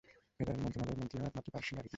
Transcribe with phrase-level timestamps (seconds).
[0.35, 1.89] Federal মন্ত্রণালয়ের মন্ত্রী হওয়া একমাত্র পারসি নারী তিনি।